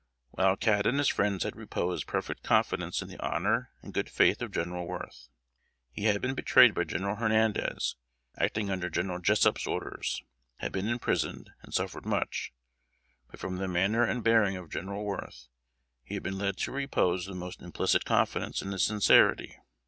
Wild 0.31 0.59
Cat 0.61 0.87
and 0.87 0.97
his 0.97 1.09
friends 1.09 1.43
had 1.43 1.55
reposed 1.55 2.07
perfect 2.07 2.41
confidence 2.41 3.03
in 3.03 3.07
the 3.07 3.19
honor 3.19 3.69
and 3.83 3.93
good 3.93 4.09
faith 4.09 4.41
of 4.41 4.51
General 4.51 4.87
Worth. 4.87 5.29
He 5.91 6.05
had 6.05 6.19
been 6.23 6.33
betrayed 6.33 6.73
by 6.73 6.85
General 6.85 7.17
Hernandez, 7.17 7.97
acting 8.35 8.71
under 8.71 8.89
General 8.89 9.19
Jessup's 9.19 9.67
orders; 9.67 10.23
had 10.57 10.71
been 10.71 10.87
imprisoned, 10.87 11.51
and 11.61 11.71
suffered 11.71 12.07
much; 12.07 12.51
but 13.29 13.39
from 13.39 13.57
the 13.57 13.67
manner 13.67 14.03
and 14.03 14.23
bearing 14.23 14.57
of 14.57 14.71
General 14.71 15.03
Worth, 15.05 15.49
he 16.03 16.15
had 16.15 16.23
been 16.23 16.39
led 16.39 16.57
to 16.57 16.71
repose 16.71 17.27
the 17.27 17.35
most 17.35 17.61
implicit 17.61 18.03
confidence 18.03 18.63
in 18.63 18.71
his 18.71 18.81
sincerity. 18.81 19.55